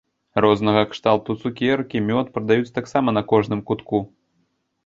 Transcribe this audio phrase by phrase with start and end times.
[0.43, 3.97] Рознага кшталту цукеркі, мёд прадаюць таксама на кожным кутку.